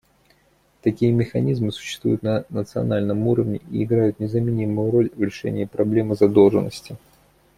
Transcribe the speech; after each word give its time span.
Такие 0.81 1.11
механизмы 1.11 1.71
существуют 1.71 2.23
на 2.23 2.43
национальном 2.49 3.27
уровне 3.27 3.59
и 3.69 3.83
играют 3.83 4.19
незаменимую 4.19 4.89
роль 4.89 5.11
в 5.15 5.21
решении 5.21 5.65
проблемы 5.65 6.15
задолженности. 6.15 6.95